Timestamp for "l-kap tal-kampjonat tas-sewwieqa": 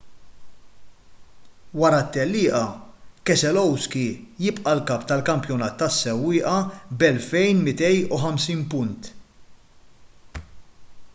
4.79-6.55